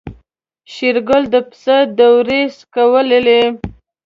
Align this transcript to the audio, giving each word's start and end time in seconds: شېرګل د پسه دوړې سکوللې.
شېرګل 0.73 1.23
د 1.33 1.35
پسه 1.49 1.77
دوړې 1.97 2.41
سکوللې. 2.57 3.41